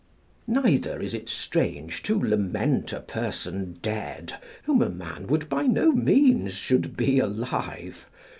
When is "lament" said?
2.19-2.91